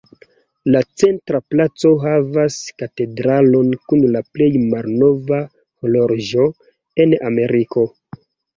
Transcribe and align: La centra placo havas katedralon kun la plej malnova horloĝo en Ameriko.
La 0.75 0.79
centra 1.01 1.41
placo 1.53 1.91
havas 2.05 2.57
katedralon 2.83 3.69
kun 3.91 4.09
la 4.17 4.25
plej 4.39 4.49
malnova 4.73 5.43
horloĝo 5.53 6.49
en 7.07 7.17
Ameriko. 7.33 7.89